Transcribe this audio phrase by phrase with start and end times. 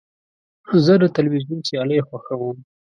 [0.85, 2.57] زه د تلویزیون سیالۍ خوښوم.